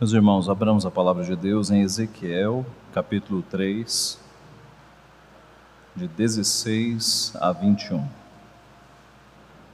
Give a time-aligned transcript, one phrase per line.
[0.00, 4.18] Meus irmãos, abramos a palavra de Deus em Ezequiel, capítulo 3,
[5.94, 8.04] de 16 a 21.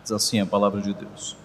[0.03, 1.39] Diz assim a palavra de Deus: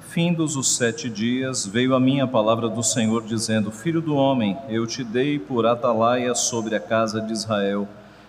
[0.00, 4.54] Findos os sete dias, veio a mim a palavra do Senhor, dizendo: Filho do homem,
[4.68, 7.88] eu te dei por atalaia sobre a casa de Israel.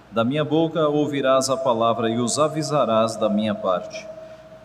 [0.09, 4.07] Da minha boca ouvirás a palavra e os avisarás da minha parte.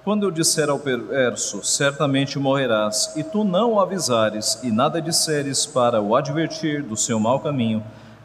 [0.07, 5.67] Quando eu disser ao perverso, certamente morrerás, e tu não o avisares, e nada disseres
[5.67, 7.83] para o advertir do seu mau caminho,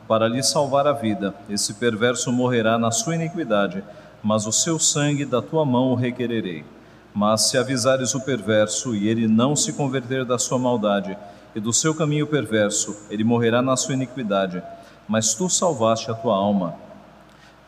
[0.07, 3.83] para lhe salvar a vida, esse perverso morrerá na sua iniquidade,
[4.21, 6.63] mas o seu sangue da tua mão o requererei.
[7.15, 11.17] Mas se avisares o perverso, e ele não se converter da sua maldade,
[11.55, 14.61] e do seu caminho perverso, ele morrerá na sua iniquidade,
[15.07, 16.75] mas tu salvaste a tua alma.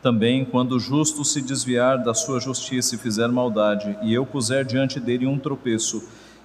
[0.04, 4.66] Também, quando o justo se desviar da sua justiça e fizer maldade, e eu puser
[4.66, 6.04] diante dele um tropeço,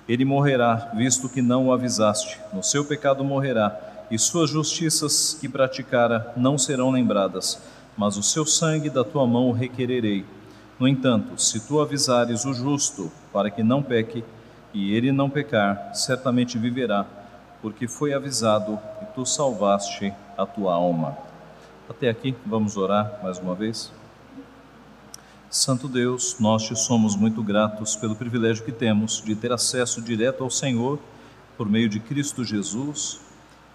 [0.09, 2.39] ele morrerá, visto que não o avisaste.
[2.53, 3.77] No seu pecado morrerá,
[4.13, 7.61] e suas justiças que praticara não serão lembradas,
[7.97, 10.25] mas o seu sangue da tua mão o requererei.
[10.79, 14.23] No entanto, se tu avisares o justo para que não peque,
[14.73, 17.05] e ele não pecar, certamente viverá,
[17.61, 21.28] porque foi avisado e tu salvaste a tua alma.
[21.89, 23.91] Até aqui, vamos orar mais uma vez.
[25.49, 30.45] Santo Deus, nós te somos muito gratos pelo privilégio que temos de ter acesso direto
[30.45, 30.99] ao Senhor
[31.57, 33.19] por meio de Cristo Jesus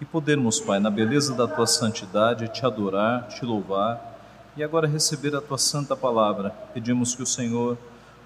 [0.00, 4.00] e podermos, Pai, na beleza da tua santidade, te adorar, te louvar
[4.56, 6.50] e agora receber a tua santa palavra.
[6.72, 7.76] Pedimos que o Senhor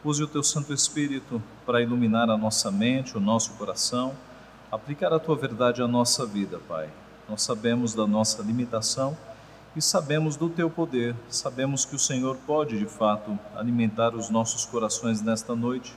[0.05, 4.13] use o teu Santo Espírito para iluminar a nossa mente, o nosso coração,
[4.71, 6.91] aplicar a tua verdade à nossa vida, Pai.
[7.27, 9.17] Nós sabemos da nossa limitação
[9.77, 14.65] e sabemos do teu poder, sabemos que o Senhor pode de fato alimentar os nossos
[14.65, 15.95] corações nesta noite.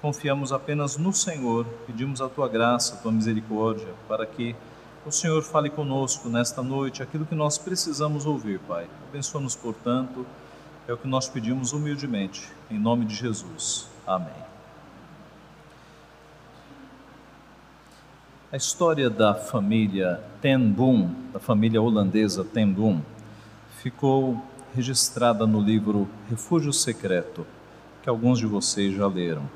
[0.00, 4.56] Confiamos apenas no Senhor, pedimos a tua graça, a tua misericórdia, para que
[5.04, 8.86] o Senhor fale conosco nesta noite aquilo que nós precisamos ouvir, Pai.
[9.08, 10.26] Abençoa-nos, portanto,
[10.86, 13.86] é o que nós pedimos humildemente, em nome de Jesus.
[14.06, 14.49] Amém.
[18.52, 23.00] A história da família Ten Boom, da família holandesa Ten Boom,
[23.80, 24.44] ficou
[24.74, 27.46] registrada no livro Refúgio Secreto,
[28.02, 29.48] que alguns de vocês já leram.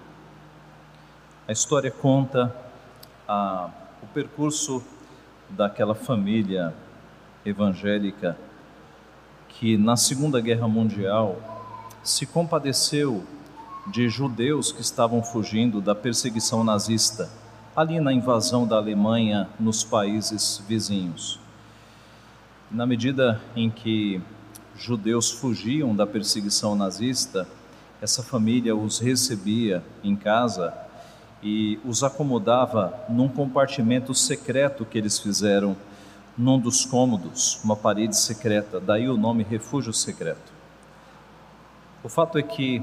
[1.48, 2.54] A história conta
[3.26, 3.68] a,
[4.00, 4.80] o percurso
[5.50, 6.72] daquela família
[7.44, 8.38] evangélica
[9.48, 11.36] que, na Segunda Guerra Mundial,
[12.04, 13.24] se compadeceu
[13.88, 17.28] de judeus que estavam fugindo da perseguição nazista
[17.76, 21.40] ali na invasão da Alemanha nos países vizinhos.
[22.70, 24.22] Na medida em que
[24.76, 27.48] judeus fugiam da perseguição nazista,
[28.00, 30.72] essa família os recebia em casa
[31.42, 35.76] e os acomodava num compartimento secreto que eles fizeram
[36.38, 40.52] num dos cômodos, uma parede secreta, daí o nome refúgio secreto.
[42.02, 42.82] O fato é que,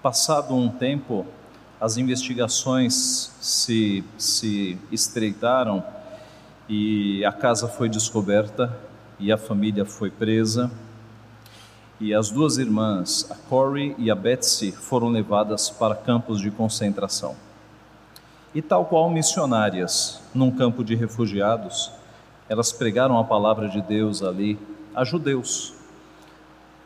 [0.00, 1.26] passado um tempo,
[1.82, 5.82] as investigações se, se estreitaram
[6.68, 8.78] e a casa foi descoberta
[9.18, 10.70] e a família foi presa.
[11.98, 17.34] E as duas irmãs, a Corey e a Betsy, foram levadas para campos de concentração.
[18.54, 21.90] E tal qual missionárias num campo de refugiados,
[22.48, 24.56] elas pregaram a palavra de Deus ali
[24.94, 25.74] a judeus,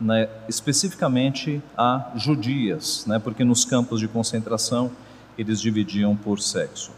[0.01, 4.91] né, especificamente a judias, né, porque nos campos de concentração
[5.39, 6.93] eles dividiam por sexo.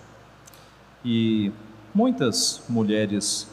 [1.05, 1.53] E
[1.95, 3.49] muitas mulheres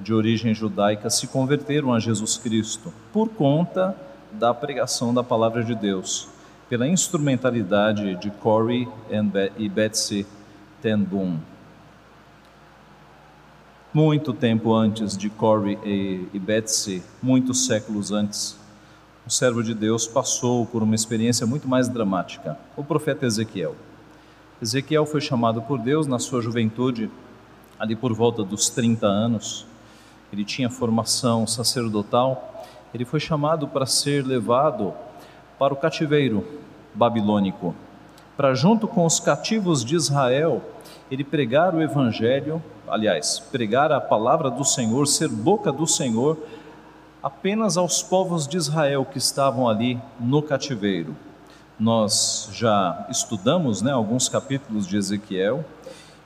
[0.00, 3.96] de origem judaica se converteram a Jesus Cristo por conta
[4.32, 6.28] da pregação da palavra de Deus,
[6.68, 8.86] pela instrumentalidade de Corey
[9.56, 10.26] e Betsy
[10.82, 11.38] Ten Boom.
[13.92, 18.56] Muito tempo antes de Corey e Betsy, muitos séculos antes,
[19.28, 23.76] o servo de Deus passou por uma experiência muito mais dramática, o profeta Ezequiel.
[24.60, 27.10] Ezequiel foi chamado por Deus na sua juventude,
[27.78, 29.66] ali por volta dos 30 anos.
[30.32, 32.64] Ele tinha formação sacerdotal.
[32.94, 34.94] Ele foi chamado para ser levado
[35.58, 36.42] para o cativeiro
[36.94, 37.74] babilônico,
[38.34, 40.62] para junto com os cativos de Israel,
[41.10, 46.38] ele pregar o evangelho, aliás, pregar a palavra do Senhor, ser boca do Senhor
[47.22, 51.16] apenas aos povos de Israel que estavam ali no cativeiro.
[51.78, 55.64] Nós já estudamos né, alguns capítulos de Ezequiel,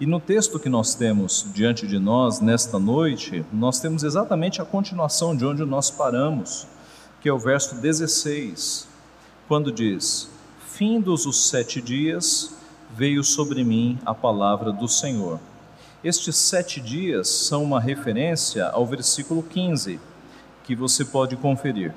[0.01, 4.65] e no texto que nós temos diante de nós nesta noite, nós temos exatamente a
[4.65, 6.67] continuação de onde nós paramos,
[7.21, 8.89] que é o verso 16,
[9.47, 10.29] quando diz:
[10.67, 12.53] Findos os sete dias,
[12.91, 15.39] veio sobre mim a palavra do Senhor.
[16.03, 20.01] Estes sete dias são uma referência ao versículo 15,
[20.65, 21.93] que você pode conferir.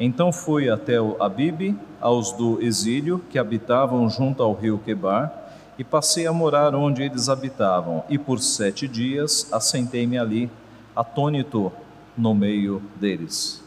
[0.00, 5.32] Então fui até o Abibe, aos do exílio, que habitavam junto ao rio Quebar,
[5.78, 10.50] e passei a morar onde eles habitavam, e por sete dias assentei-me ali,
[10.94, 11.72] atônito
[12.16, 13.62] no meio deles.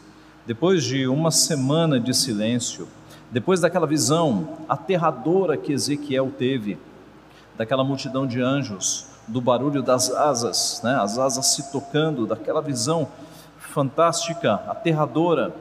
[0.46, 2.88] Depois de uma semana de silêncio,
[3.30, 6.78] depois daquela visão aterradora que Ezequiel teve,
[7.56, 13.08] daquela multidão de anjos, do barulho das asas, né, as asas se tocando, daquela visão
[13.72, 15.54] fantástica, aterradora,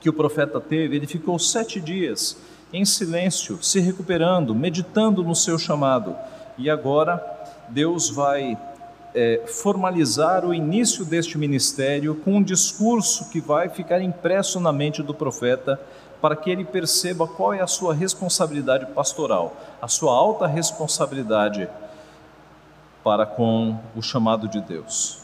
[0.00, 2.36] que o profeta teve, ele ficou sete dias
[2.72, 6.16] em silêncio, se recuperando, meditando no seu chamado.
[6.58, 7.24] E agora
[7.68, 8.58] Deus vai
[9.14, 15.02] é, formalizar o início deste ministério com um discurso que vai ficar impresso na mente
[15.02, 15.80] do profeta
[16.20, 21.68] para que ele perceba qual é a sua responsabilidade pastoral, a sua alta responsabilidade
[23.04, 25.21] para com o chamado de Deus.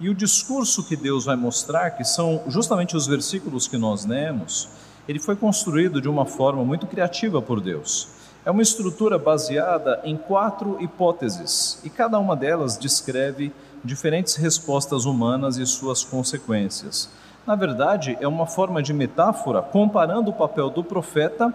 [0.00, 4.68] E o discurso que Deus vai mostrar, que são justamente os versículos que nós lemos,
[5.08, 8.06] ele foi construído de uma forma muito criativa por Deus.
[8.44, 13.52] É uma estrutura baseada em quatro hipóteses, e cada uma delas descreve
[13.82, 17.10] diferentes respostas humanas e suas consequências.
[17.44, 21.52] Na verdade, é uma forma de metáfora comparando o papel do profeta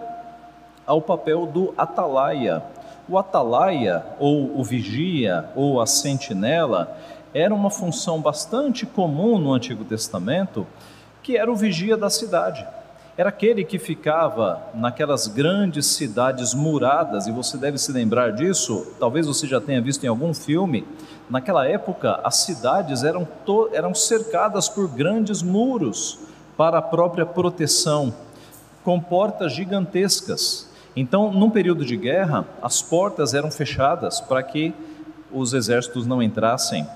[0.86, 2.62] ao papel do atalaia.
[3.08, 6.94] O atalaia, ou o vigia, ou a sentinela,
[7.34, 10.64] era uma função bastante comum no Antigo Testamento,
[11.20, 12.64] que era o vigia da cidade.
[13.16, 19.26] Era aquele que ficava naquelas grandes cidades muradas, e você deve se lembrar disso, talvez
[19.26, 20.86] você já tenha visto em algum filme.
[21.28, 23.26] Naquela época, as cidades eram,
[23.72, 26.20] eram cercadas por grandes muros
[26.56, 28.14] para a própria proteção,
[28.84, 30.70] com portas gigantescas.
[30.94, 34.72] Então, num período de guerra, as portas eram fechadas para que
[35.32, 36.86] os exércitos não entrassem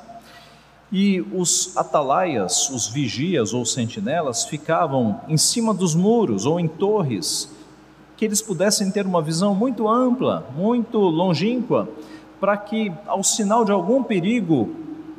[0.90, 7.50] e os atalaias, os vigias ou sentinelas, ficavam em cima dos muros ou em torres,
[8.17, 11.88] que eles pudessem ter uma visão muito ampla, muito longínqua,
[12.40, 14.75] para que, ao sinal de algum perigo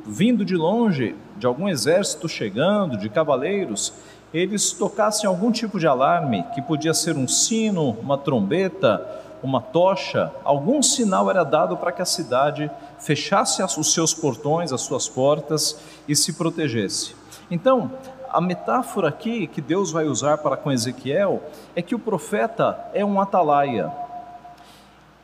[0.06, 3.92] vindo de longe, de algum exército chegando, de cavaleiros,
[4.32, 9.06] eles tocassem algum tipo de alarme, que podia ser um sino, uma trombeta,
[9.42, 14.82] uma tocha, algum sinal era dado para que a cidade fechasse os seus portões, as
[14.82, 17.14] suas portas e se protegesse.
[17.50, 17.90] Então,
[18.28, 21.42] a metáfora aqui que Deus vai usar para com Ezequiel
[21.74, 23.90] é que o profeta é um atalaia.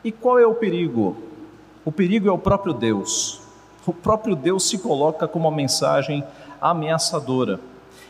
[0.03, 1.15] E qual é o perigo?
[1.85, 3.39] O perigo é o próprio Deus.
[3.85, 6.23] O próprio Deus se coloca como uma mensagem
[6.59, 7.59] ameaçadora.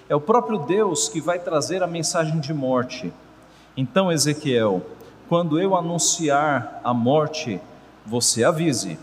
[0.10, 3.14] É o próprio Deus que vai trazer a mensagem de morte.
[3.76, 4.82] Então, Ezequiel,
[5.28, 7.60] quando eu anunciar a morte,
[8.06, 8.98] você avise,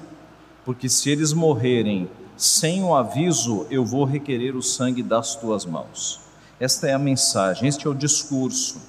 [0.64, 6.20] porque se eles morrerem sem o aviso, eu vou requerer o sangue das tuas mãos.
[6.58, 8.80] Esta é a mensagem, este é o discurso.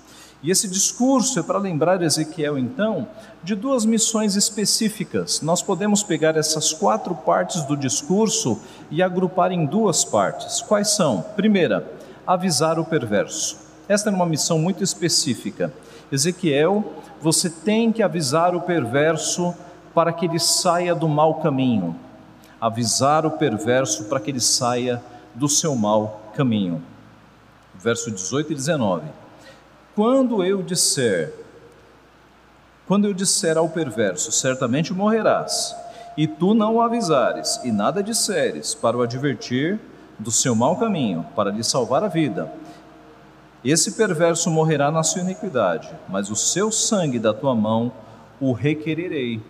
[0.42, 3.08] E esse discurso é para lembrar Ezequiel, então,
[3.44, 5.42] de duas missões específicas.
[5.42, 8.60] Nós podemos pegar essas quatro partes do discurso
[8.92, 10.62] e agrupar em duas partes.
[10.62, 11.22] Quais são?
[11.36, 11.92] Primeira,
[12.26, 13.58] avisar o perverso.
[13.88, 15.74] Esta é uma missão muito específica.
[16.12, 19.54] Ezequiel você tem que avisar o perverso
[19.94, 21.96] para que ele saia do mau caminho.
[22.60, 25.02] Avisar o perverso para que ele saia
[25.34, 26.84] do seu mau caminho.
[27.76, 29.04] Verso 18 e 19.
[29.96, 31.34] Quando eu disser,
[32.88, 35.76] quando eu disser ao perverso, certamente morrerás,
[36.18, 39.80] e tu não o avisares, e nada disseres para o advertir
[40.20, 42.52] do seu mau caminho, para lhe salvar a vida,
[43.72, 47.92] esse perverso morrerá na sua iniquidade, mas o seu sangue da tua mão
[48.40, 49.42] o requererei.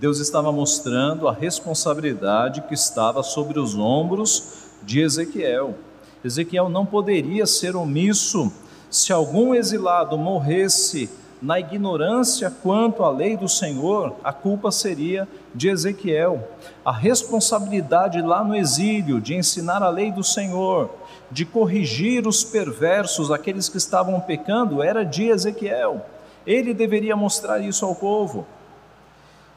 [0.00, 5.76] Deus estava mostrando a responsabilidade que estava sobre os ombros de Ezequiel.
[6.24, 8.52] Ezequiel não poderia ser omisso
[8.90, 11.08] se algum exilado morresse
[11.40, 16.48] na ignorância quanto à lei do Senhor, a culpa seria de Ezequiel.
[16.84, 20.88] A responsabilidade lá no exílio de ensinar a lei do Senhor,
[21.32, 26.04] de corrigir os perversos, aqueles que estavam pecando, era de Ezequiel.
[26.46, 28.46] Ele deveria mostrar isso ao povo.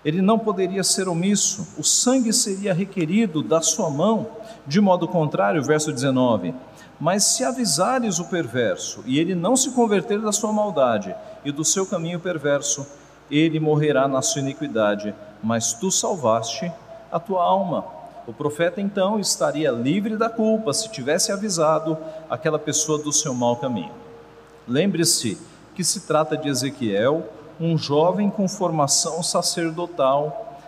[0.03, 4.27] Ele não poderia ser omisso, o sangue seria requerido da sua mão.
[4.65, 6.55] De modo contrário, verso 19:
[6.97, 11.13] Mas se avisares o perverso, e ele não se converter da sua maldade
[11.43, 12.87] e do seu caminho perverso,
[13.29, 15.13] ele morrerá na sua iniquidade,
[15.43, 16.71] mas tu salvaste
[17.11, 17.83] a tua alma.
[18.27, 21.97] O profeta então estaria livre da culpa se tivesse avisado
[22.29, 23.91] aquela pessoa do seu mau caminho.
[24.67, 25.37] Lembre-se
[25.75, 27.29] que se trata de Ezequiel,
[27.59, 30.59] um jovem com formação sacerdotal,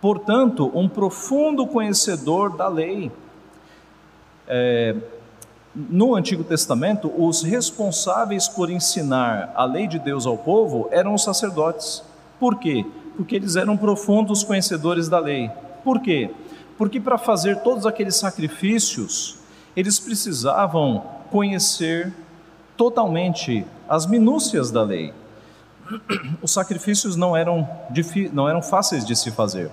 [0.00, 3.10] portanto, um profundo conhecedor da lei.
[4.46, 4.94] É,
[5.74, 11.22] no Antigo Testamento, os responsáveis por ensinar a lei de Deus ao povo eram os
[11.22, 12.02] sacerdotes.
[12.38, 12.84] Por quê?
[13.16, 15.50] Porque eles eram profundos conhecedores da lei.
[15.82, 16.30] Por quê?
[16.76, 19.38] Porque para fazer todos aqueles sacrifícios,
[19.76, 22.12] eles precisavam conhecer
[22.76, 25.14] totalmente as minúcias da lei.
[26.42, 27.68] Os sacrifícios não eram,
[28.32, 29.70] não eram fáceis de se fazer.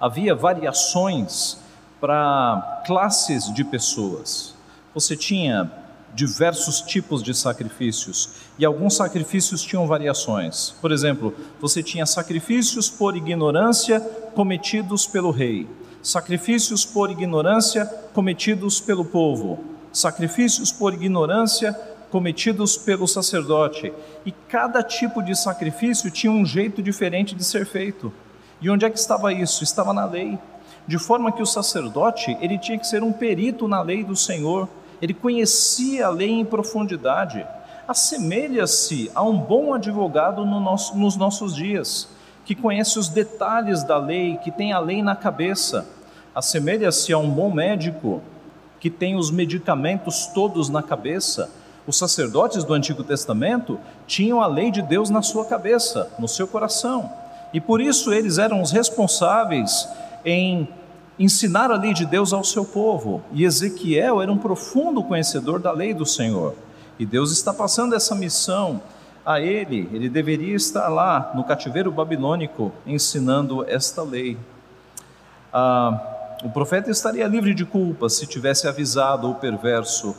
[0.00, 1.58] Havia variações
[2.00, 4.56] para classes de pessoas
[4.96, 5.70] você tinha
[6.16, 10.74] diversos tipos de sacrifícios e alguns sacrifícios tinham variações.
[10.80, 14.00] Por exemplo, você tinha sacrifícios por ignorância
[14.34, 15.68] cometidos pelo rei,
[16.02, 21.74] sacrifícios por ignorância cometidos pelo povo, sacrifícios por ignorância
[22.10, 23.92] cometidos pelo sacerdote.
[24.24, 28.10] E cada tipo de sacrifício tinha um jeito diferente de ser feito.
[28.58, 29.62] E onde é que estava isso?
[29.62, 30.38] Estava na lei.
[30.88, 34.66] De forma que o sacerdote, ele tinha que ser um perito na lei do Senhor
[35.00, 37.46] ele conhecia a lei em profundidade.
[37.86, 42.08] Assemelha-se a um bom advogado no nosso, nos nossos dias,
[42.44, 45.86] que conhece os detalhes da lei, que tem a lei na cabeça.
[46.34, 48.22] Assemelha-se a um bom médico,
[48.80, 51.50] que tem os medicamentos todos na cabeça.
[51.86, 56.48] Os sacerdotes do Antigo Testamento tinham a lei de Deus na sua cabeça, no seu
[56.48, 57.10] coração.
[57.52, 59.88] E por isso eles eram os responsáveis
[60.24, 60.68] em
[61.18, 63.22] ensinar a lei de Deus ao seu povo.
[63.32, 66.54] E Ezequiel era um profundo conhecedor da lei do Senhor.
[66.98, 68.80] E Deus está passando essa missão
[69.24, 69.88] a ele.
[69.92, 74.36] Ele deveria estar lá no cativeiro babilônico ensinando esta lei.
[75.52, 80.14] Ah, o profeta estaria livre de culpa se tivesse avisado o perverso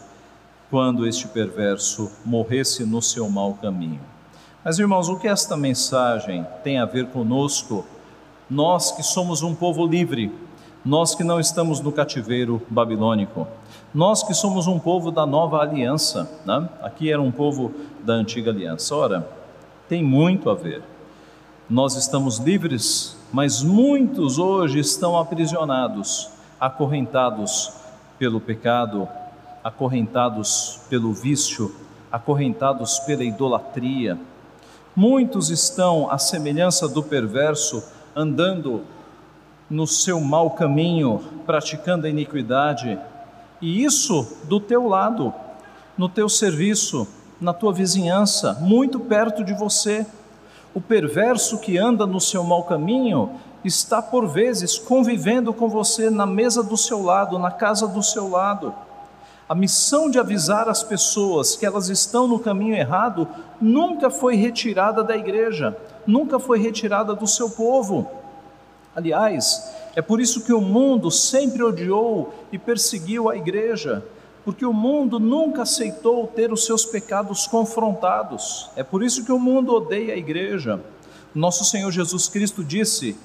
[0.70, 4.02] quando este perverso morresse no seu mau caminho.
[4.64, 7.86] Mas irmãos, o que esta mensagem tem a ver conosco?
[8.50, 10.34] Nós que somos um povo livre,
[10.88, 13.46] nós que não estamos no cativeiro babilônico,
[13.94, 16.70] nós que somos um povo da nova aliança, né?
[16.82, 17.74] aqui era um povo
[18.06, 18.96] da antiga aliança.
[18.96, 19.30] Ora,
[19.90, 20.82] tem muito a ver.
[21.70, 27.74] Nós estamos livres, mas muitos hoje estão aprisionados, acorrentados
[28.18, 29.10] pelo pecado,
[29.62, 31.76] acorrentados pelo vício,
[32.10, 34.18] acorrentados pela idolatria.
[34.96, 37.84] Muitos estão, à semelhança do perverso,
[38.16, 38.84] andando
[39.70, 42.98] no seu mau caminho, praticando a iniquidade,
[43.62, 45.34] e isso do teu lado,
[45.98, 47.08] no teu serviço,
[47.42, 50.06] na tua vizinhança, muito perto de você.
[50.74, 53.32] O perverso que anda no seu mau caminho
[53.64, 58.30] está por vezes convivendo com você na mesa do seu lado, na casa do seu
[58.30, 58.74] lado.
[59.50, 63.28] A missão de avisar as pessoas que elas estão no caminho errado
[63.62, 68.10] nunca foi retirada da igreja, nunca foi retirada do seu povo.
[68.98, 74.04] Aliás, é por isso que o mundo sempre odiou e perseguiu a igreja,
[74.44, 78.72] porque o mundo nunca aceitou ter os seus pecados confrontados.
[78.76, 80.82] É por isso que o mundo odeia a igreja.
[81.36, 83.16] Nosso Senhor Jesus Cristo disse,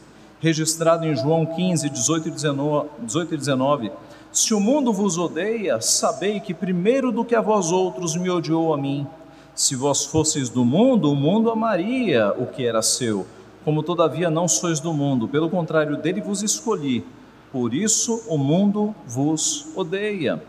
[0.41, 3.93] registrado em João 15, 18 e 19, 18 e 19
[4.31, 8.75] Se o mundo vos odeia, sabei que primeiro do que a vós outros me odiou
[8.75, 9.07] a mim.
[9.55, 13.27] Se vós fosseis do mundo, o mundo amaria o que era seu
[13.65, 17.05] como todavia não sois do mundo, pelo contrário, dele vos escolhi,
[17.51, 20.43] por isso o mundo vos odeia.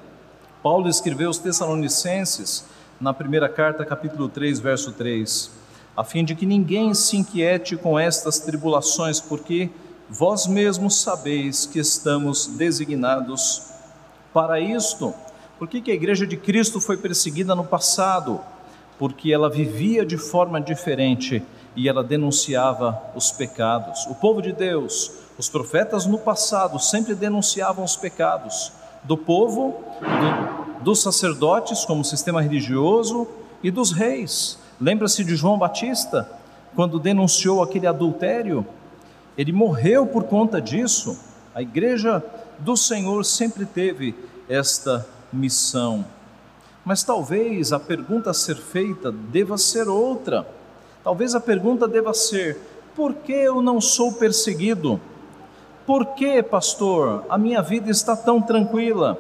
[0.61, 2.65] Paulo escreveu aos Tessalonicenses,
[2.99, 5.51] na primeira carta, capítulo 3, verso 3,
[5.95, 9.69] a fim de que ninguém se inquiete com estas tribulações, porque
[10.09, 13.63] vós mesmos sabeis que estamos designados
[14.33, 15.13] para isto.
[15.59, 18.39] Por que, que a igreja de Cristo foi perseguida no passado?
[18.97, 21.43] Porque ela vivia de forma diferente
[21.75, 24.05] e ela denunciava os pecados.
[24.07, 28.71] O povo de Deus, os profetas no passado sempre denunciavam os pecados
[29.03, 33.27] do povo, do, dos sacerdotes como sistema religioso
[33.61, 34.59] e dos reis.
[34.79, 36.29] Lembra-se de João Batista,
[36.75, 38.65] quando denunciou aquele adultério?
[39.37, 41.17] Ele morreu por conta disso.
[41.55, 42.23] A igreja
[42.59, 44.15] do Senhor sempre teve
[44.47, 46.05] esta missão.
[46.85, 50.45] Mas talvez a pergunta a ser feita deva ser outra.
[51.03, 52.57] Talvez a pergunta deva ser:
[52.95, 54.99] por que eu não sou perseguido?
[55.85, 59.17] Por que, pastor, a minha vida está tão tranquila?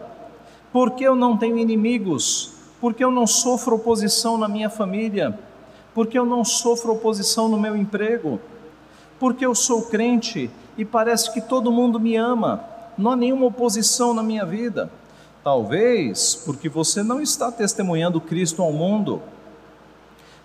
[0.71, 2.53] Por que eu não tenho inimigos?
[2.79, 5.37] Por que eu não sofro oposição na minha família?
[5.93, 8.39] Por que eu não sofro oposição no meu emprego?
[9.19, 12.63] Porque eu sou crente e parece que todo mundo me ama,
[12.97, 14.89] não há nenhuma oposição na minha vida.
[15.43, 19.21] Talvez porque você não está testemunhando Cristo ao mundo,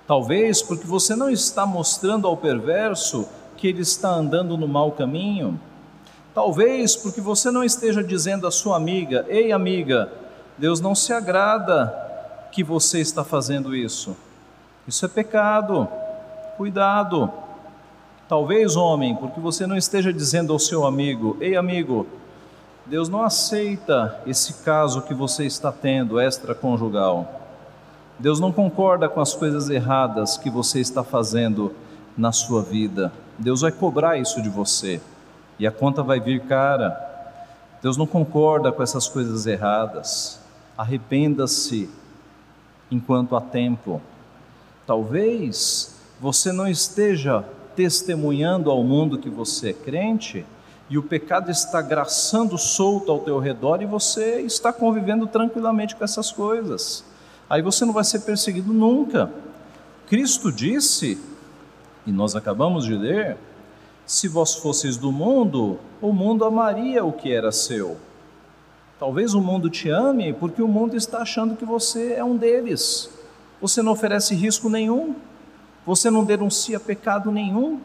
[0.08, 5.60] Talvez porque você não está mostrando ao perverso porque ele está andando no mau caminho?
[6.34, 10.10] Talvez porque você não esteja dizendo à sua amiga: Ei, amiga,
[10.56, 11.94] Deus não se agrada
[12.50, 14.16] que você está fazendo isso.
[14.86, 15.86] Isso é pecado.
[16.56, 17.30] Cuidado.
[18.26, 22.06] Talvez, homem, porque você não esteja dizendo ao seu amigo: Ei, amigo,
[22.86, 27.47] Deus não aceita esse caso que você está tendo extraconjugal.
[28.18, 31.72] Deus não concorda com as coisas erradas que você está fazendo
[32.16, 33.12] na sua vida.
[33.38, 35.00] Deus vai cobrar isso de você
[35.56, 36.98] e a conta vai vir cara.
[37.80, 40.40] Deus não concorda com essas coisas erradas.
[40.76, 41.88] Arrependa-se
[42.90, 44.02] enquanto há tempo.
[44.84, 47.44] Talvez você não esteja
[47.76, 50.44] testemunhando ao mundo que você é crente
[50.90, 56.02] e o pecado está graçando solto ao teu redor e você está convivendo tranquilamente com
[56.02, 57.04] essas coisas.
[57.48, 59.30] Aí você não vai ser perseguido nunca.
[60.06, 61.18] Cristo disse,
[62.06, 63.36] e nós acabamos de ler,
[64.06, 67.96] se vós fosseis do mundo, o mundo amaria o que era seu.
[68.98, 73.10] Talvez o mundo te ame porque o mundo está achando que você é um deles.
[73.60, 75.14] Você não oferece risco nenhum,
[75.86, 77.80] você não denuncia pecado nenhum,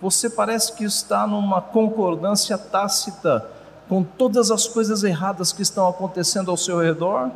[0.00, 3.48] você parece que está numa concordância tácita
[3.88, 7.30] com todas as coisas erradas que estão acontecendo ao seu redor.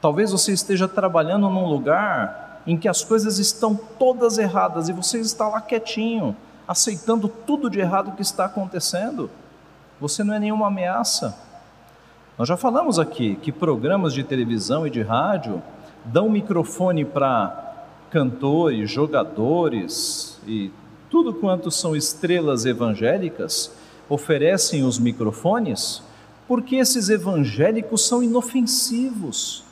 [0.00, 5.18] Talvez você esteja trabalhando num lugar em que as coisas estão todas erradas e você
[5.18, 9.30] está lá quietinho, aceitando tudo de errado que está acontecendo.
[10.00, 11.36] Você não é nenhuma ameaça.
[12.38, 15.62] Nós já falamos aqui que programas de televisão e de rádio
[16.04, 17.74] dão microfone para
[18.10, 20.72] cantores, jogadores e
[21.10, 23.72] tudo quanto são estrelas evangélicas
[24.08, 26.02] oferecem os microfones
[26.48, 29.69] porque esses evangélicos são inofensivos.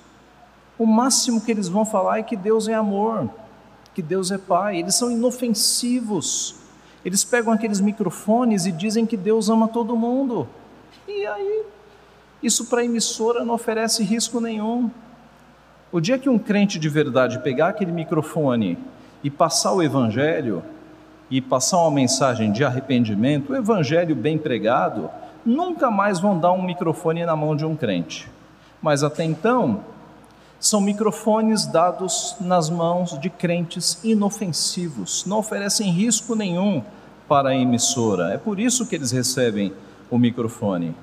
[0.78, 3.28] O máximo que eles vão falar é que Deus é amor,
[3.94, 4.78] que Deus é Pai.
[4.78, 6.54] Eles são inofensivos.
[7.04, 10.48] Eles pegam aqueles microfones e dizem que Deus ama todo mundo.
[11.06, 11.64] E aí,
[12.42, 14.90] isso para a emissora não oferece risco nenhum.
[15.90, 18.78] O dia que um crente de verdade pegar aquele microfone
[19.24, 20.62] e passar o evangelho,
[21.30, 25.10] e passar uma mensagem de arrependimento, o evangelho bem pregado,
[25.44, 28.30] nunca mais vão dar um microfone na mão de um crente.
[28.80, 29.80] Mas até então,
[30.60, 36.82] são microfones dados nas mãos de crentes inofensivos, não oferecem risco nenhum
[37.28, 38.32] para a emissora.
[38.32, 39.72] É por isso que eles recebem
[40.10, 40.94] o microfone.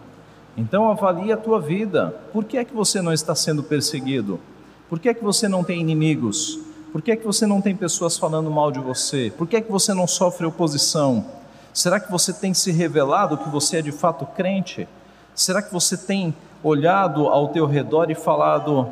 [0.57, 2.15] Então avalie a tua vida.
[2.33, 4.39] Por que é que você não está sendo perseguido?
[4.89, 6.59] Por que é que você não tem inimigos?
[6.91, 9.31] Por que é que você não tem pessoas falando mal de você?
[9.37, 11.25] Por que é que você não sofre oposição?
[11.73, 14.87] Será que você tem se revelado que você é de fato crente?
[15.33, 18.89] Será que você tem olhado ao teu redor e falado: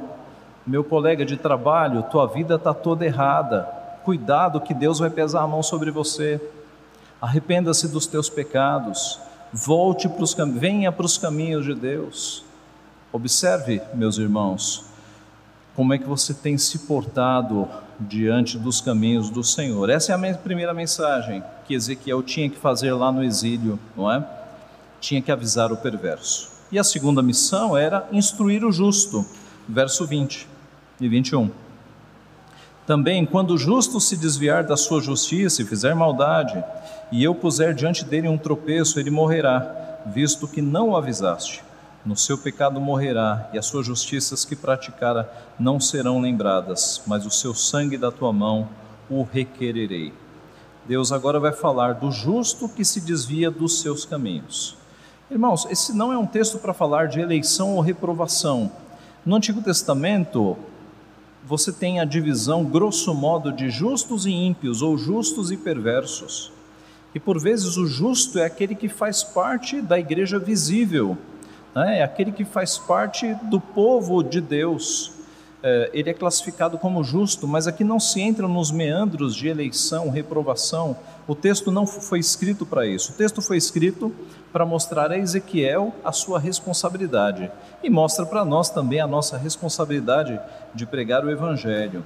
[0.66, 3.64] meu colega de trabalho, tua vida está toda errada.
[4.06, 6.40] Cuidado que Deus vai pesar a mão sobre você.
[7.22, 9.20] Arrependa-se dos teus pecados.
[9.52, 12.46] Volte para os venha para os caminhos de Deus.
[13.12, 14.86] Observe, meus irmãos,
[15.76, 17.68] como é que você tem se portado
[18.00, 19.90] diante dos caminhos do Senhor.
[19.90, 24.26] Essa é a primeira mensagem que Ezequiel tinha que fazer lá no exílio, não é?
[25.00, 26.52] Tinha que avisar o perverso.
[26.72, 29.26] E a segunda missão era instruir o justo,
[29.68, 30.53] verso 20
[31.00, 31.50] e 21.
[32.86, 36.62] Também, quando o justo se desviar da sua justiça e fizer maldade,
[37.12, 41.64] e eu puser diante dele um tropeço, ele morrerá, visto que não o avisaste
[42.06, 47.32] no seu pecado morrerá, e as suas justiças que praticara não serão lembradas, mas o
[47.32, 48.68] seu sangue da tua mão
[49.10, 50.14] o requererei.
[50.86, 54.76] Deus agora vai falar do justo que se desvia dos seus caminhos.
[55.32, 58.70] Irmãos, esse não é um texto para falar de eleição ou reprovação.
[59.26, 60.58] No Antigo Testamento,
[61.46, 66.52] você tem a divisão, grosso modo, de justos e ímpios, ou justos e perversos.
[67.14, 71.18] E por vezes o justo é aquele que faz parte da igreja visível,
[71.76, 72.00] né?
[72.00, 75.12] é aquele que faz parte do povo de Deus.
[75.62, 80.10] É, ele é classificado como justo, mas aqui não se entra nos meandros de eleição,
[80.10, 80.98] reprovação.
[81.28, 83.12] O texto não foi escrito para isso.
[83.12, 84.14] O texto foi escrito
[84.54, 87.52] para mostrar a Ezequiel a sua responsabilidade
[87.84, 90.40] e mostra para nós também a nossa responsabilidade
[90.74, 92.06] de pregar o Evangelho.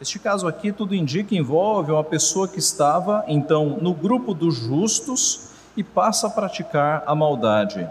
[0.00, 5.50] Este caso aqui, tudo indica, envolve uma pessoa que estava então no grupo dos justos
[5.76, 7.88] e passa a praticar a maldade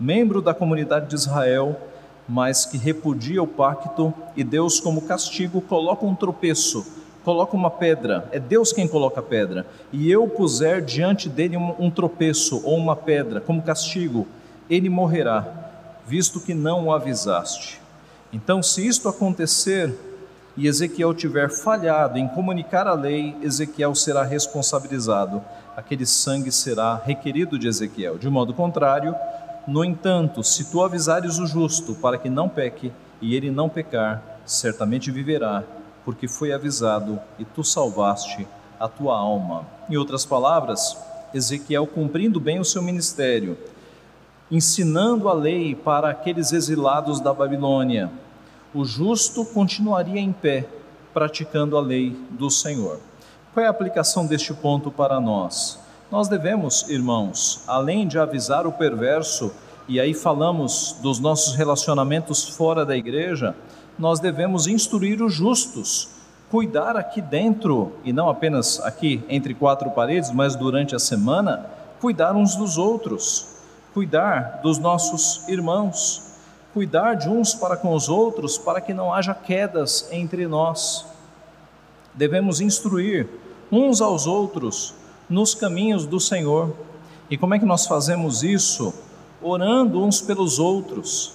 [0.00, 1.78] membro da comunidade de Israel,
[2.26, 6.86] mas que repudia o pacto, e Deus, como castigo, coloca um tropeço,
[7.24, 11.74] coloca uma pedra, é Deus quem coloca a pedra, e eu puser diante dele um,
[11.78, 14.26] um tropeço ou uma pedra, como castigo,
[14.68, 15.46] ele morrerá,
[16.06, 17.80] visto que não o avisaste.
[18.32, 19.92] Então, se isto acontecer,
[20.56, 25.42] e Ezequiel tiver falhado em comunicar a lei, Ezequiel será responsabilizado.
[25.76, 28.18] Aquele sangue será requerido de Ezequiel.
[28.18, 29.14] De modo contrário,
[29.66, 34.22] no entanto, se tu avisares o justo para que não peque, e ele não pecar,
[34.44, 35.62] certamente viverá,
[36.04, 38.46] porque foi avisado e tu salvaste
[38.78, 39.66] a tua alma.
[39.88, 40.96] Em outras palavras,
[41.32, 43.56] Ezequiel cumprindo bem o seu ministério,
[44.50, 48.10] ensinando a lei para aqueles exilados da Babilônia,
[48.74, 50.68] o justo continuaria em pé,
[51.12, 53.00] praticando a lei do Senhor.
[53.52, 55.78] Qual é a aplicação deste ponto para nós?
[56.10, 59.52] Nós devemos, irmãos, além de avisar o perverso,
[59.88, 63.54] e aí falamos dos nossos relacionamentos fora da igreja,
[64.00, 66.08] nós devemos instruir os justos,
[66.50, 71.66] cuidar aqui dentro, e não apenas aqui entre quatro paredes, mas durante a semana,
[72.00, 73.58] cuidar uns dos outros,
[73.92, 76.22] cuidar dos nossos irmãos,
[76.72, 81.04] cuidar de uns para com os outros, para que não haja quedas entre nós.
[82.14, 83.28] Devemos instruir
[83.70, 84.94] uns aos outros
[85.28, 86.74] nos caminhos do Senhor.
[87.28, 88.94] E como é que nós fazemos isso?
[89.42, 91.34] Orando uns pelos outros,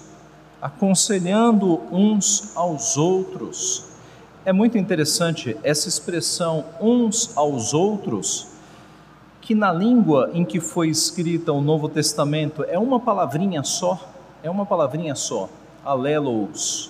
[0.66, 3.86] aconselhando uns aos outros.
[4.44, 8.48] É muito interessante essa expressão uns aos outros,
[9.42, 14.10] que na língua em que foi escrita o Novo Testamento é uma palavrinha só,
[14.42, 15.48] é uma palavrinha só,
[15.86, 16.90] alelos.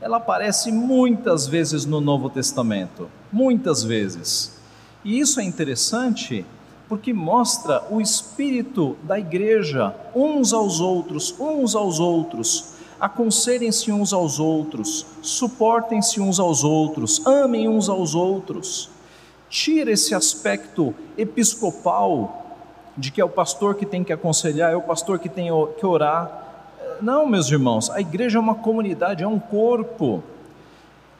[0.00, 4.58] Ela aparece muitas vezes no Novo Testamento, muitas vezes.
[5.04, 6.46] E isso é interessante
[6.88, 12.69] porque mostra o espírito da igreja, uns aos outros, uns aos outros.
[13.00, 18.90] Aconselhem-se uns aos outros, suportem-se uns aos outros, amem uns aos outros.
[19.48, 22.40] Tira esse aspecto episcopal
[22.96, 25.86] de que é o pastor que tem que aconselhar, é o pastor que tem que
[25.86, 26.68] orar.
[27.00, 30.22] Não, meus irmãos, a igreja é uma comunidade, é um corpo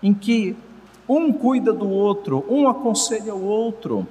[0.02, 0.54] em que
[1.08, 4.06] um cuida do outro, um aconselha o outro.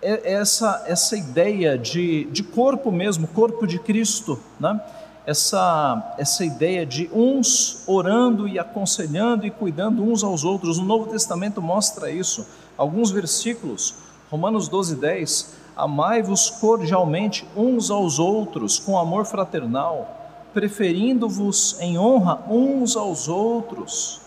[0.00, 4.80] É, é essa, essa ideia de, de corpo mesmo, corpo de Cristo, né?
[5.26, 10.78] Essa, essa ideia de uns orando e aconselhando e cuidando uns aos outros.
[10.78, 12.46] O Novo Testamento mostra isso.
[12.76, 13.94] Alguns versículos,
[14.30, 22.96] Romanos 12, 10, amai-vos cordialmente uns aos outros com amor fraternal, preferindo-vos em honra uns
[22.96, 24.24] aos outros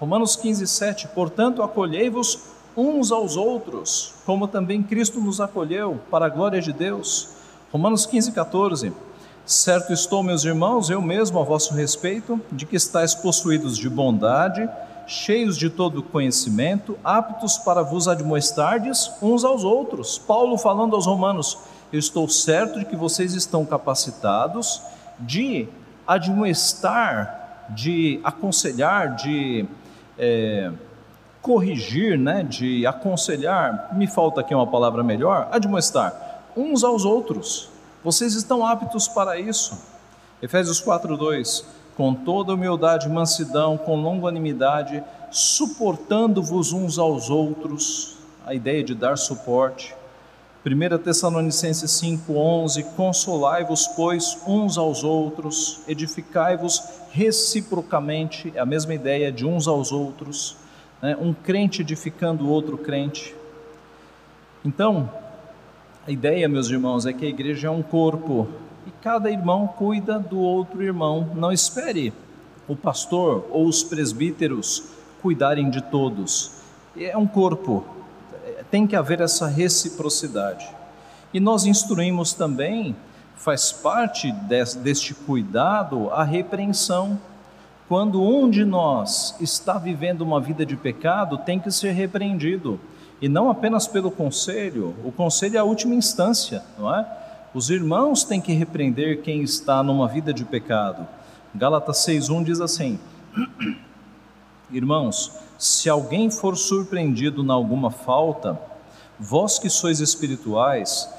[0.00, 1.08] Romanos 15, 7.
[1.08, 2.38] Portanto, acolhei-vos
[2.74, 7.28] uns aos outros, como também Cristo nos acolheu, para a glória de Deus.
[7.70, 8.94] Romanos 15, 14.
[9.44, 14.68] Certo estou, meus irmãos, eu mesmo a vosso respeito, de que estáis possuídos de bondade,
[15.06, 20.18] cheios de todo conhecimento, aptos para vos admoestardes uns aos outros.
[20.18, 21.58] Paulo falando aos romanos:
[21.92, 24.82] Eu estou certo de que vocês estão capacitados
[25.18, 25.68] de
[26.06, 29.66] admoestar, de aconselhar, de
[30.18, 30.70] é,
[31.42, 37.70] corrigir, né, de aconselhar, me falta aqui uma palavra melhor, admoestar uns aos outros.
[38.02, 39.78] Vocês estão aptos para isso.
[40.40, 41.64] Efésios 4:2
[41.96, 49.18] Com toda humildade e mansidão, com longanimidade, suportando-vos uns aos outros, a ideia de dar
[49.18, 49.94] suporte.
[50.64, 59.46] 1 Tessalonicenses 5,11: Consolai-vos, pois, uns aos outros, edificai-vos reciprocamente, é a mesma ideia de
[59.46, 60.56] uns aos outros,
[61.02, 61.16] né?
[61.20, 63.34] um crente edificando outro crente.
[64.64, 65.10] Então,
[66.10, 68.48] a ideia, meus irmãos, é que a igreja é um corpo
[68.84, 71.30] e cada irmão cuida do outro irmão.
[71.36, 72.12] Não espere
[72.66, 74.86] o pastor ou os presbíteros
[75.22, 76.50] cuidarem de todos.
[76.98, 77.84] É um corpo,
[78.72, 80.68] tem que haver essa reciprocidade.
[81.32, 82.96] E nós instruímos também,
[83.36, 84.32] faz parte
[84.82, 87.20] deste cuidado, a repreensão.
[87.88, 92.80] Quando um de nós está vivendo uma vida de pecado, tem que ser repreendido.
[93.20, 97.06] E não apenas pelo conselho, o conselho é a última instância, não é?
[97.52, 101.06] Os irmãos têm que repreender quem está numa vida de pecado.
[101.54, 102.98] Gálatas 6:1 diz assim:
[104.70, 108.58] Irmãos, se alguém for surpreendido em alguma falta,
[109.18, 111.12] vós que sois espirituais,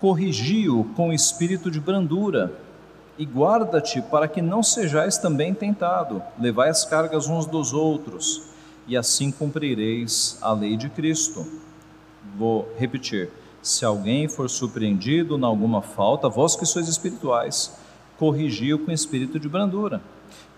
[0.00, 2.52] corrigi-o com espírito de brandura,
[3.18, 6.22] e guarda-te para que não sejais também tentado.
[6.38, 8.42] Levai as cargas uns dos outros,
[8.86, 11.46] e assim cumprireis a lei de Cristo.
[12.36, 13.30] Vou repetir:
[13.62, 17.76] se alguém for surpreendido em alguma falta, vós que sois espirituais,
[18.18, 20.00] corrigi-o com espírito de brandura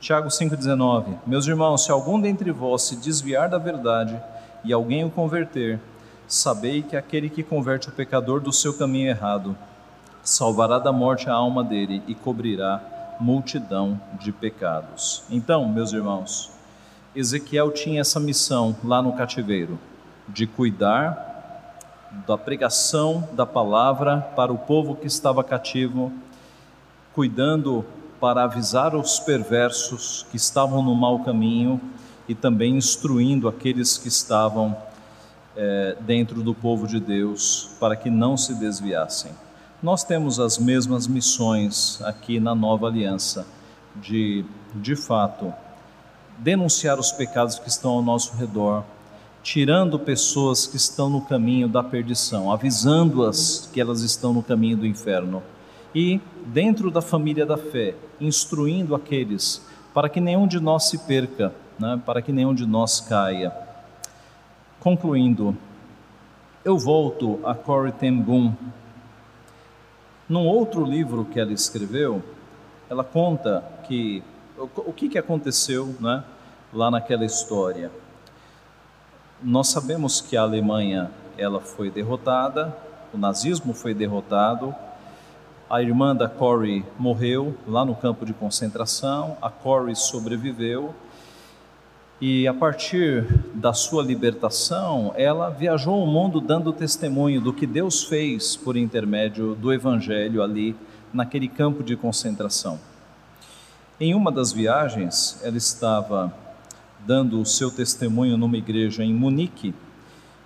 [0.01, 4.21] Tiago 5,19: Meus irmãos, se algum dentre vós se desviar da verdade
[4.65, 5.81] e alguém o converter,
[6.27, 9.57] sabei que aquele que converte o pecador do seu caminho errado
[10.23, 12.81] salvará da morte a alma dele e cobrirá
[13.19, 15.25] multidão de pecados.
[15.29, 16.53] Então, meus irmãos,
[17.15, 19.79] Ezequiel tinha essa missão lá no cativeiro,
[20.29, 21.27] de cuidar
[22.27, 26.13] da pregação da palavra para o povo que estava cativo,
[27.15, 27.85] cuidando
[28.21, 31.81] para avisar os perversos que estavam no mau caminho
[32.29, 34.77] e também instruindo aqueles que estavam
[35.57, 39.33] é, dentro do povo de Deus para que não se desviassem.
[39.83, 43.47] Nós temos as mesmas missões aqui na nova aliança,
[43.97, 44.45] de,
[44.75, 45.53] de fato,
[46.39, 48.85] denunciar os pecados que estão ao nosso redor,
[49.43, 54.87] tirando pessoas que estão no caminho da perdição, avisando-as que elas estão no caminho do
[54.87, 55.43] inferno.
[55.95, 61.53] E, dentro da família da fé, instruindo aqueles para que nenhum de nós se perca,
[61.79, 63.53] né, para que nenhum de nós caia.
[64.79, 65.57] Concluindo,
[66.65, 68.53] eu volto a Corrie ten Boom.
[70.29, 72.23] Num outro livro que ela escreveu,
[72.89, 74.23] ela conta que
[74.59, 76.25] o, que, que aconteceu né,
[76.73, 77.91] lá naquela história.
[79.43, 82.77] Nós sabemos que a Alemanha ela foi derrotada,
[83.15, 84.75] o nazismo foi derrotado,
[85.71, 90.95] a irmã da Corrie morreu lá no campo de concentração, a Corrie sobreviveu
[92.21, 98.03] e a partir da sua libertação, ela viajou o mundo dando testemunho do que Deus
[98.03, 100.75] fez por intermédio do Evangelho ali
[101.13, 102.81] naquele campo de concentração.
[104.01, 106.33] Em uma das viagens, ela estava
[107.01, 109.75] dando o seu testemunho numa igreja em Munique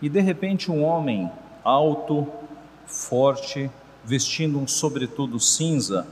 [0.01, 1.31] e de repente um homem
[1.63, 2.27] alto,
[2.87, 3.71] forte,
[4.03, 6.07] vestindo um sobretudo cinza,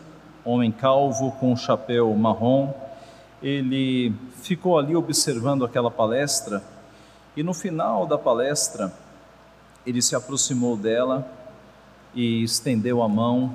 [0.44, 2.74] homem calvo com um chapéu marrom,
[3.42, 6.62] ele ficou ali observando aquela palestra
[7.35, 8.92] e no final da palestra
[9.87, 11.26] ele se aproximou dela
[12.14, 13.55] e estendeu a mão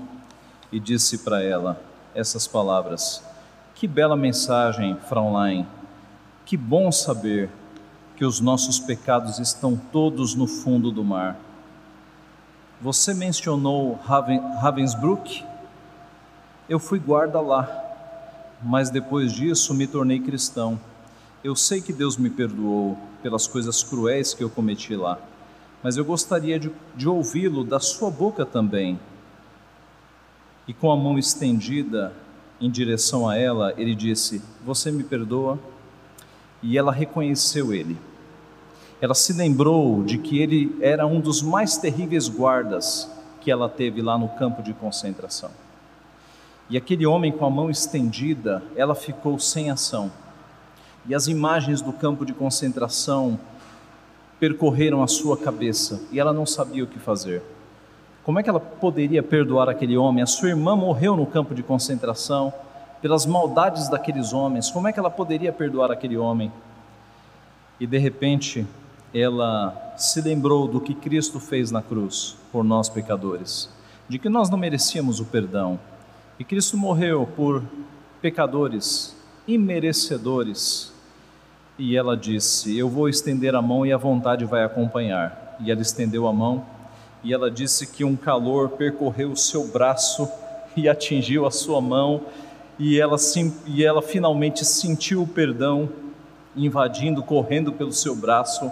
[0.71, 1.79] e disse para ela
[2.15, 3.23] essas palavras:
[3.75, 5.67] Que bela mensagem, Fraulein.
[6.45, 7.49] Que bom saber
[8.15, 11.37] que os nossos pecados estão todos no fundo do mar.
[12.81, 15.45] Você mencionou Raven, Ravensbrück?
[16.67, 17.85] Eu fui guarda lá
[18.65, 20.79] mas depois disso me tornei cristão.
[21.43, 25.19] Eu sei que Deus me perdoou pelas coisas cruéis que eu cometi lá,
[25.83, 28.99] mas eu gostaria de, de ouvi-lo da sua boca também.
[30.67, 32.11] E com a mão estendida
[32.59, 35.59] em direção a ela, ele disse: Você me perdoa?
[36.61, 37.97] E ela reconheceu ele.
[39.01, 43.09] Ela se lembrou de que ele era um dos mais terríveis guardas
[43.41, 45.51] que ela teve lá no campo de concentração.
[46.69, 50.11] E aquele homem com a mão estendida, ela ficou sem ação.
[51.07, 53.39] E as imagens do campo de concentração
[54.39, 57.43] percorreram a sua cabeça e ela não sabia o que fazer.
[58.25, 60.23] Como é que ela poderia perdoar aquele homem?
[60.23, 62.51] A sua irmã morreu no campo de concentração
[63.01, 64.71] pelas maldades daqueles homens.
[64.71, 66.51] Como é que ela poderia perdoar aquele homem?
[67.79, 68.65] E de repente,
[69.13, 73.69] ela se lembrou do que Cristo fez na cruz por nós pecadores,
[74.09, 75.79] de que nós não merecíamos o perdão
[76.37, 77.63] e Cristo morreu por
[78.21, 79.15] pecadores,
[79.47, 80.91] imerecedores.
[81.77, 85.57] E ela disse: Eu vou estender a mão e a vontade vai acompanhar.
[85.61, 86.65] E ela estendeu a mão
[87.25, 90.29] e ela disse que um calor percorreu o seu braço
[90.77, 92.21] e atingiu a sua mão.
[92.77, 93.17] E ela,
[93.65, 95.89] e ela finalmente sentiu o perdão
[96.55, 98.71] invadindo, correndo pelo seu braço.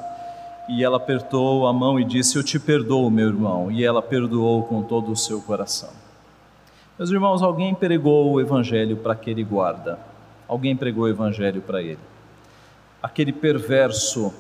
[0.70, 3.72] E ela apertou a mão e disse: Eu te perdoo, meu irmão.
[3.72, 5.90] E ela perdoou com todo o seu coração.
[7.00, 9.98] Meus irmãos, alguém pregou o evangelho para aquele guarda.
[10.48, 11.98] Alguém pregou o evangelho para ele.
[13.02, 14.32] Aquele perverso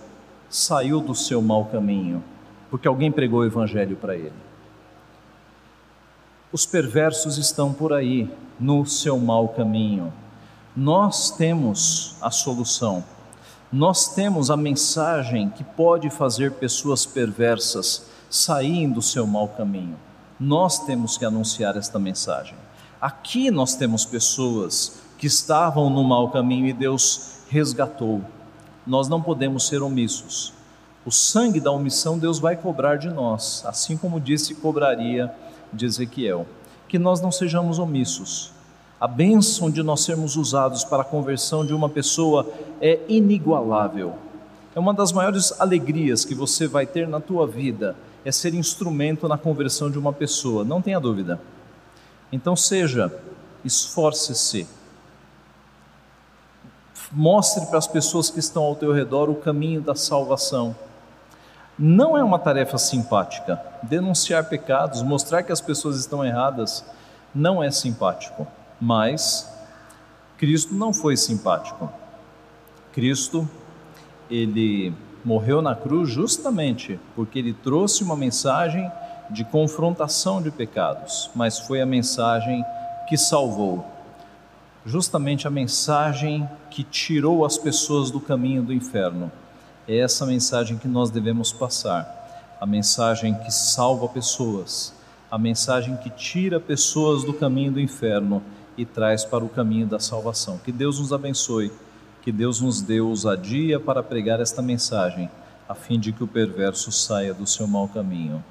[0.47, 2.23] saiu do seu mau caminho,
[2.73, 4.33] porque alguém pregou o evangelho para ele.
[6.51, 8.27] Os perversos estão por aí,
[8.59, 10.11] no seu mau caminho.
[10.75, 13.03] Nós temos a solução.
[13.71, 19.95] Nós temos a mensagem que pode fazer pessoas perversas saírem do seu mau caminho
[20.43, 22.55] nós temos que anunciar esta mensagem.
[22.99, 28.21] Aqui nós temos pessoas que estavam no mau caminho e Deus resgatou.
[28.85, 30.53] Nós não podemos ser omissos.
[31.05, 35.33] O sangue da omissão Deus vai cobrar de nós, assim como disse cobraria
[35.71, 36.45] de Ezequiel.
[36.87, 38.51] Que nós não sejamos omissos.
[38.99, 42.47] A bênção de nós sermos usados para a conversão de uma pessoa
[42.79, 44.15] é inigualável.
[44.73, 49.27] É uma das maiores alegrias que você vai ter na tua vida é ser instrumento
[49.27, 51.39] na conversão de uma pessoa, não tenha dúvida.
[52.31, 53.13] Então, seja,
[53.63, 54.67] esforce-se,
[57.11, 60.75] mostre para as pessoas que estão ao teu redor o caminho da salvação.
[61.77, 63.59] Não é uma tarefa simpática.
[63.81, 66.85] Denunciar pecados, mostrar que as pessoas estão erradas,
[67.33, 68.47] não é simpático.
[68.79, 69.51] Mas
[70.37, 71.91] Cristo não foi simpático.
[72.91, 73.49] Cristo
[74.29, 74.93] ele
[75.25, 78.91] morreu na cruz justamente porque ele trouxe uma mensagem
[79.29, 82.63] de confrontação de pecados, mas foi a mensagem
[83.07, 83.85] que salvou.
[84.85, 89.31] Justamente a mensagem que tirou as pessoas do caminho do inferno.
[89.87, 92.55] É essa mensagem que nós devemos passar.
[92.59, 94.93] A mensagem que salva pessoas,
[95.29, 98.41] a mensagem que tira pessoas do caminho do inferno
[98.77, 100.57] e traz para o caminho da salvação.
[100.57, 101.71] Que Deus nos abençoe,
[102.21, 105.29] que Deus nos dê ousadia para pregar esta mensagem,
[105.67, 108.41] a fim de que o perverso saia do seu mau caminho.